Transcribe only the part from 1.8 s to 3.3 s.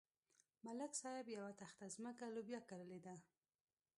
ځمکه لوبیا کرلې ده.